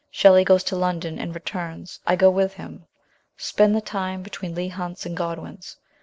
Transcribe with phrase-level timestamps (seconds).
[0.09, 2.87] Shelley goes to London, and returns; I go with him;
[3.37, 5.77] spend the time between Leigh Hunt's and Godwin's.